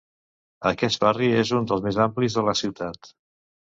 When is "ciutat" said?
2.67-3.17